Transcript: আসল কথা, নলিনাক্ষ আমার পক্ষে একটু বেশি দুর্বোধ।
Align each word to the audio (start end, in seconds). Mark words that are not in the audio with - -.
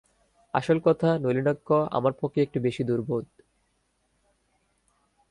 আসল 0.53 0.77
কথা, 0.85 1.09
নলিনাক্ষ 1.17 1.67
আমার 1.91 2.13
পক্ষে 2.21 2.39
একটু 2.41 2.57
বেশি 2.61 2.83
দুর্বোধ। 2.83 3.25